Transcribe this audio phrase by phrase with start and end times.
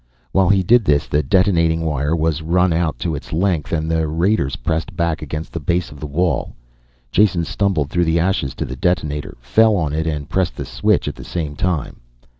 [0.31, 4.07] While he did this the detonating wire was run out to its length and the
[4.07, 6.55] raiders pressed back against the base of the wall.
[7.11, 11.07] Jason stumbled through the ashes to the detonator, fell on it and pressed the switch
[11.07, 11.97] at the same time.